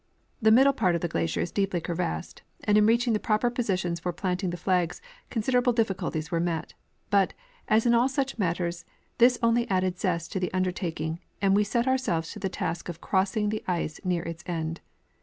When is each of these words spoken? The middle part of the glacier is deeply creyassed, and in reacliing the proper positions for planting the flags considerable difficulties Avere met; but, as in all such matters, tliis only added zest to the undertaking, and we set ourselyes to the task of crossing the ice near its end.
The 0.41 0.49
middle 0.49 0.73
part 0.73 0.95
of 0.95 1.01
the 1.01 1.07
glacier 1.07 1.41
is 1.41 1.51
deeply 1.51 1.79
creyassed, 1.79 2.41
and 2.63 2.75
in 2.75 2.87
reacliing 2.87 3.13
the 3.13 3.19
proper 3.19 3.51
positions 3.51 3.99
for 3.99 4.11
planting 4.11 4.49
the 4.49 4.57
flags 4.57 4.99
considerable 5.29 5.73
difficulties 5.73 6.29
Avere 6.29 6.41
met; 6.41 6.73
but, 7.11 7.35
as 7.67 7.85
in 7.85 7.93
all 7.93 8.09
such 8.09 8.39
matters, 8.39 8.83
tliis 9.19 9.37
only 9.43 9.69
added 9.69 9.99
zest 9.99 10.31
to 10.31 10.39
the 10.39 10.51
undertaking, 10.55 11.19
and 11.39 11.55
we 11.55 11.63
set 11.63 11.85
ourselyes 11.85 12.33
to 12.33 12.39
the 12.39 12.49
task 12.49 12.89
of 12.89 12.99
crossing 12.99 13.49
the 13.49 13.63
ice 13.67 13.99
near 14.03 14.23
its 14.23 14.41
end. 14.47 14.81